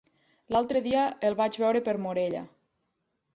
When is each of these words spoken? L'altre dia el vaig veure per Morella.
L'altre 0.53 0.81
dia 0.87 1.03
el 1.29 1.37
vaig 1.41 1.59
veure 1.65 1.83
per 1.89 1.95
Morella. 2.07 2.43